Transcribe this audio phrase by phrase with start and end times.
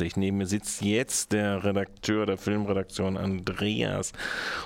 [0.00, 0.08] Uhr.
[0.16, 4.12] Neben mir sitzt jetzt der Redakteur der Filmredaktion Andreas.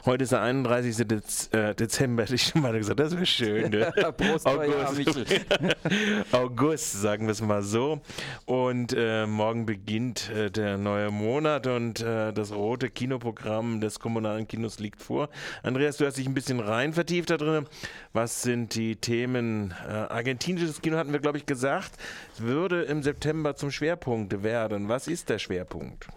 [0.05, 1.07] Heute ist der 31.
[1.07, 3.71] Dez äh, Dezember, hätte ich schon mal gesagt, das wäre schön.
[3.71, 3.93] Ne?
[4.17, 5.45] Prost, August.
[6.33, 8.01] August, sagen wir es mal so.
[8.45, 14.47] Und äh, morgen beginnt äh, der neue Monat und äh, das rote Kinoprogramm des kommunalen
[14.47, 15.29] Kinos liegt vor.
[15.63, 17.67] Andreas, du hast dich ein bisschen rein vertieft da drin.
[18.13, 19.75] Was sind die Themen?
[19.89, 21.93] Äh, argentinisches Kino hatten wir, glaube ich, gesagt,
[22.39, 24.89] würde im September zum Schwerpunkt werden.
[24.89, 26.09] Was ist der Schwerpunkt?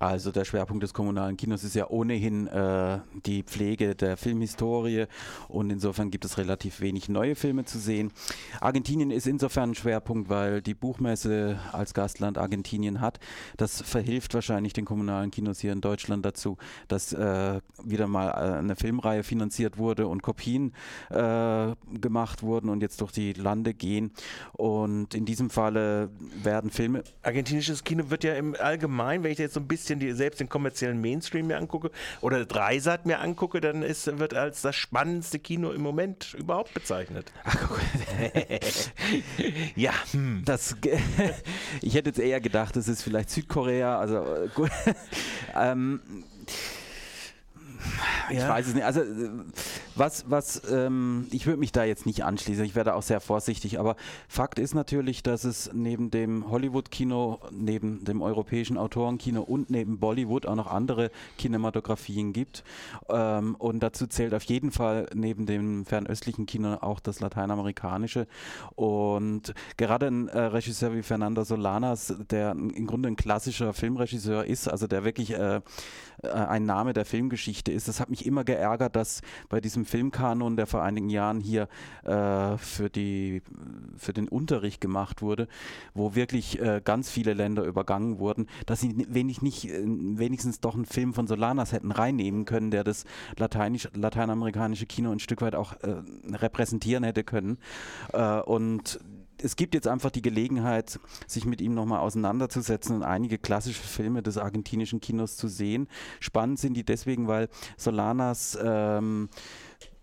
[0.00, 5.04] Also der Schwerpunkt des kommunalen Kinos ist ja ohnehin äh, die Pflege der Filmhistorie
[5.48, 8.10] und insofern gibt es relativ wenig neue Filme zu sehen.
[8.62, 13.20] Argentinien ist insofern ein Schwerpunkt, weil die Buchmesse als Gastland Argentinien hat.
[13.58, 16.56] Das verhilft wahrscheinlich den kommunalen Kinos hier in Deutschland dazu,
[16.88, 20.72] dass äh, wieder mal äh, eine Filmreihe finanziert wurde und Kopien
[21.10, 24.12] äh, gemacht wurden und jetzt durch die Lande gehen.
[24.52, 26.08] Und in diesem Falle
[26.42, 27.02] werden Filme.
[27.22, 30.40] Argentinisches Kino wird ja im Allgemeinen, wenn ich jetzt so ein bisschen bisschen die, selbst
[30.40, 31.90] den kommerziellen Mainstream mir angucke
[32.20, 37.32] oder Dreisat mir angucke, dann ist, wird als das spannendste Kino im Moment überhaupt bezeichnet.
[37.44, 37.78] Ach,
[39.76, 40.42] ja, hm.
[40.44, 40.76] das,
[41.82, 44.70] ich hätte jetzt eher gedacht, das ist vielleicht Südkorea, also äh, gut.
[45.56, 46.00] ähm,
[48.28, 48.48] ich ja.
[48.48, 48.84] weiß es nicht.
[48.84, 49.02] Also
[49.94, 52.64] was, was, ähm, ich würde mich da jetzt nicht anschließen.
[52.64, 53.78] Ich werde auch sehr vorsichtig.
[53.78, 53.96] Aber
[54.28, 60.46] Fakt ist natürlich, dass es neben dem Hollywood-Kino, neben dem europäischen Autorenkino und neben Bollywood
[60.46, 62.64] auch noch andere Kinematografien gibt.
[63.08, 68.26] Ähm, und dazu zählt auf jeden Fall neben dem fernöstlichen Kino auch das lateinamerikanische.
[68.74, 74.68] Und gerade ein äh, Regisseur wie Fernando Solanas, der im Grunde ein klassischer Filmregisseur ist,
[74.68, 75.60] also der wirklich äh,
[76.22, 77.88] äh, ein Name der Filmgeschichte ist.
[77.88, 81.68] Das hat mich immer geärgert, dass bei diesem Filmkanon, der vor einigen Jahren hier
[82.04, 83.42] äh, für, die,
[83.96, 85.48] für den Unterricht gemacht wurde,
[85.94, 90.74] wo wirklich äh, ganz viele Länder übergangen wurden, dass sie wenig nicht, äh, wenigstens doch
[90.74, 93.04] einen Film von Solanas hätten reinnehmen können, der das
[93.36, 97.58] lateinisch, lateinamerikanische Kino ein Stück weit auch äh, repräsentieren hätte können.
[98.12, 99.00] Äh, und
[99.42, 104.22] es gibt jetzt einfach die Gelegenheit, sich mit ihm nochmal auseinanderzusetzen und einige klassische Filme
[104.22, 105.88] des argentinischen Kinos zu sehen.
[106.20, 109.28] Spannend sind die deswegen, weil Solanas ähm,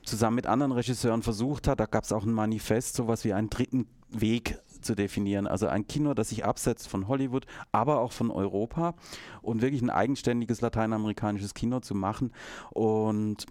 [0.07, 3.50] zusammen mit anderen Regisseuren versucht hat, da gab es auch ein Manifest, sowas wie einen
[3.50, 5.47] dritten Weg zu definieren.
[5.47, 8.95] Also ein Kino, das sich absetzt von Hollywood, aber auch von Europa
[9.41, 12.31] und wirklich ein eigenständiges lateinamerikanisches Kino zu machen.
[12.72, 13.45] Und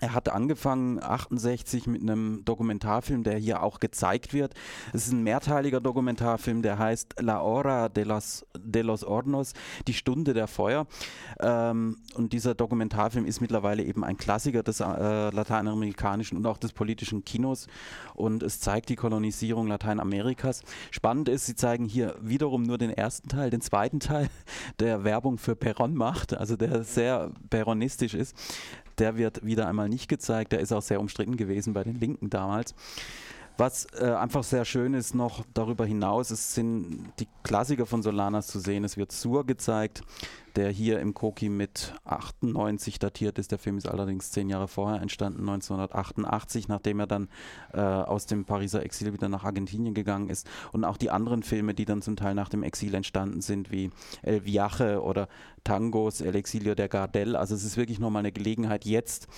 [0.00, 4.54] er hat angefangen 68 mit einem Dokumentarfilm, der hier auch gezeigt wird.
[4.92, 9.52] Es ist ein mehrteiliger Dokumentarfilm, der heißt La Hora de los, de los Hornos,
[9.86, 10.86] die Stunde der Feuer.
[11.40, 16.72] Ähm, und dieser Dokumentarfilm ist mittlerweile eben ein Klassiker des äh, lateinamerikanischen und auch des
[16.72, 17.66] politischen Kinos.
[18.14, 20.62] Und es zeigt die Kolonisierung Lateinamerikas.
[20.90, 24.28] Spannend ist, sie zeigen hier wiederum nur den ersten Teil, den zweiten Teil,
[24.78, 28.34] der Werbung für Peron macht, also der sehr peronistisch ist
[29.00, 30.52] der wird wieder einmal nicht gezeigt.
[30.52, 32.74] Der ist auch sehr umstritten gewesen bei den Linken damals.
[33.56, 38.46] Was äh, einfach sehr schön ist noch darüber hinaus, es sind die Klassiker von Solanas
[38.46, 38.84] zu sehen.
[38.84, 40.02] Es wird Sur gezeigt,
[40.56, 43.50] der hier im Koki mit 98 datiert ist.
[43.50, 47.28] Der Film ist allerdings zehn Jahre vorher entstanden, 1988, nachdem er dann
[47.72, 50.48] äh, aus dem Pariser Exil wieder nach Argentinien gegangen ist.
[50.72, 53.90] Und auch die anderen Filme, die dann zum Teil nach dem Exil entstanden sind, wie
[54.22, 55.28] El Viaje oder
[55.64, 57.36] Tangos, El Exilio der Gardel.
[57.36, 59.28] Also es ist wirklich nochmal eine Gelegenheit, jetzt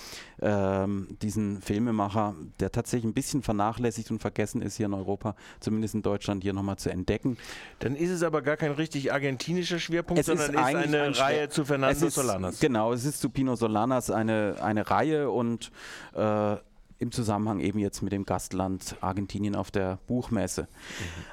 [0.41, 5.95] ähm, diesen Filmemacher, der tatsächlich ein bisschen vernachlässigt und vergessen ist hier in Europa, zumindest
[5.95, 7.37] in Deutschland, hier nochmal zu entdecken.
[7.79, 11.17] Dann ist es aber gar kein richtig argentinischer Schwerpunkt, es sondern ist, ist eine eine
[11.17, 12.59] Reihe zu Fernando ist, Solanas.
[12.59, 15.71] Genau, es ist zu Pino Solanas eine, eine Reihe und
[16.15, 16.57] äh,
[17.03, 20.63] im Zusammenhang eben jetzt mit dem Gastland Argentinien auf der Buchmesse.
[20.63, 20.65] Mhm.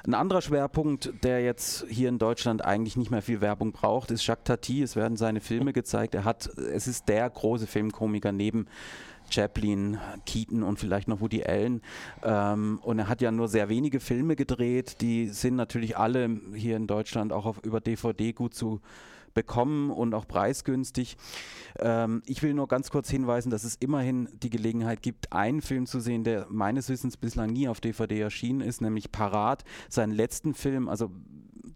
[0.07, 4.25] Ein anderer Schwerpunkt, der jetzt hier in Deutschland eigentlich nicht mehr viel Werbung braucht, ist
[4.25, 4.83] Jacques Tati.
[4.83, 6.13] Es werden seine Filme gezeigt.
[6.13, 8.67] Er hat, es ist der große Filmkomiker neben
[9.29, 11.81] Chaplin, Keaton und vielleicht noch Woody Allen.
[12.21, 14.97] Ähm, und er hat ja nur sehr wenige Filme gedreht.
[15.01, 18.81] Die sind natürlich alle hier in Deutschland auch auf, über DVD gut zu
[19.33, 21.17] bekommen und auch preisgünstig.
[21.79, 25.85] Ähm, ich will nur ganz kurz hinweisen, dass es immerhin die Gelegenheit gibt, einen Film
[25.85, 30.53] zu sehen, der meines Wissens bislang nie auf DVD erschienen ist, nämlich Parat, seinen letzten
[30.53, 30.87] Film.
[30.87, 31.11] Also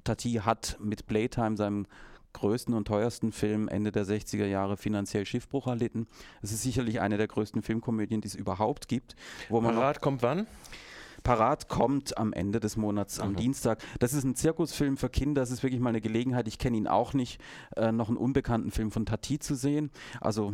[0.04, 1.88] Tati hat mit Playtime, seinem
[2.36, 6.06] größten und teuersten Film Ende der 60er Jahre finanziell Schiffbruch erlitten.
[6.42, 9.16] Es ist sicherlich eine der größten Filmkomödien, die es überhaupt gibt.
[9.50, 10.46] Wo Parat kommt wann?
[11.26, 13.38] Parat kommt am Ende des Monats, am mhm.
[13.38, 13.80] Dienstag.
[14.00, 15.42] Das ist ein Zirkusfilm für Kinder.
[15.42, 16.48] Das ist wirklich mal eine Gelegenheit.
[16.48, 17.42] Ich kenne ihn auch nicht,
[17.76, 19.90] äh, noch einen unbekannten Film von Tati zu sehen.
[20.22, 20.54] Also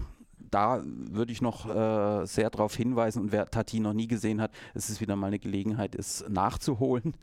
[0.51, 4.51] da würde ich noch äh, sehr darauf hinweisen und wer Tati noch nie gesehen hat,
[4.73, 7.13] es ist wieder mal eine Gelegenheit, es nachzuholen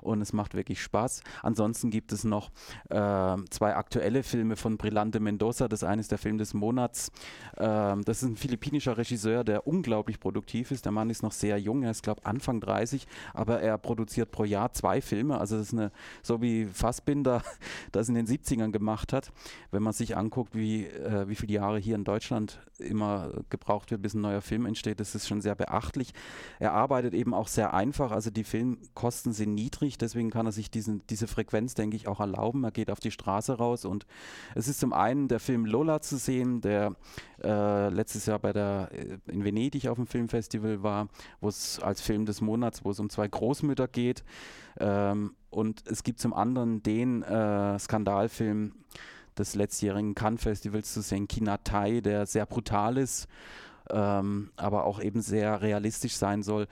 [0.00, 1.22] und es macht wirklich Spaß.
[1.42, 2.50] Ansonsten gibt es noch
[2.88, 5.68] äh, zwei aktuelle Filme von Brillante Mendoza.
[5.68, 7.12] Das eine ist der Film des Monats.
[7.58, 10.86] Ähm, das ist ein philippinischer Regisseur, der unglaublich produktiv ist.
[10.86, 14.44] Der Mann ist noch sehr jung, er ist glaube Anfang 30, aber er produziert pro
[14.44, 15.38] Jahr zwei Filme.
[15.38, 15.92] Also das ist eine,
[16.22, 17.42] so wie Fassbinder
[17.92, 19.30] das in den 70ern gemacht hat.
[19.70, 24.02] Wenn man sich anguckt, wie, äh, wie viele Jahre hier in Deutschland immer gebraucht wird,
[24.02, 26.12] bis ein neuer Film entsteht, das ist schon sehr beachtlich.
[26.58, 30.70] Er arbeitet eben auch sehr einfach, also die Filmkosten sind niedrig, deswegen kann er sich
[30.70, 32.64] diesen, diese Frequenz, denke ich, auch erlauben.
[32.64, 34.06] Er geht auf die Straße raus und
[34.54, 36.94] es ist zum einen der Film Lola zu sehen, der
[37.42, 41.08] äh, letztes Jahr bei der äh, in Venedig auf dem Filmfestival war,
[41.40, 44.24] wo es als Film des Monats, wo es um zwei Großmütter geht.
[44.78, 48.72] Ähm, und es gibt zum anderen den äh, Skandalfilm
[49.38, 53.28] des letztjährigen Cannes-Festivals zu sehen, Kinatai, der sehr brutal ist,
[53.90, 56.66] ähm, aber auch eben sehr realistisch sein soll.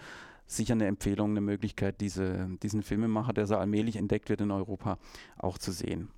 [0.46, 4.98] Sicher eine Empfehlung, eine Möglichkeit, diese, diesen Filmemacher, der so allmählich entdeckt wird in Europa,
[5.38, 6.08] auch zu sehen.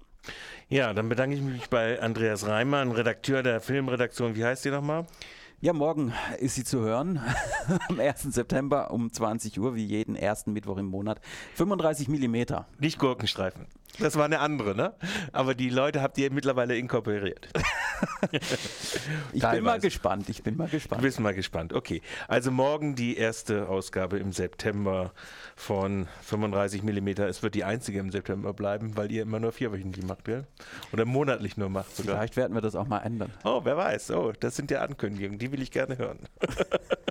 [0.68, 4.36] Ja, dann bedanke ich mich bei Andreas Reimann, Redakteur der Filmredaktion.
[4.36, 5.06] Wie heißt die nochmal?
[5.60, 7.20] Ja, morgen ist sie zu hören.
[7.88, 8.22] Am 1.
[8.22, 11.20] September um 20 Uhr, wie jeden ersten Mittwoch im Monat.
[11.54, 12.68] 35 Millimeter.
[12.78, 13.66] Nicht Gurkenstreifen.
[13.98, 14.94] Das war eine andere, ne?
[15.32, 17.48] Aber die Leute habt ihr mittlerweile inkorporiert.
[19.32, 20.28] ich bin mal gespannt.
[20.28, 21.00] Ich bin mal gespannt.
[21.00, 21.72] Du bist mal gespannt.
[21.72, 22.02] Okay.
[22.28, 25.12] Also morgen die erste Ausgabe im September
[25.56, 27.08] von 35 mm.
[27.22, 30.46] Es wird die einzige im September bleiben, weil ihr immer nur vierwöchentlich macht, gell?
[30.92, 32.16] Oder monatlich nur macht sogar.
[32.16, 33.32] Vielleicht werden wir das auch mal ändern.
[33.44, 34.12] Oh, wer weiß.
[34.12, 35.38] Oh, das sind ja Ankündigungen.
[35.38, 36.20] Die will ich gerne hören.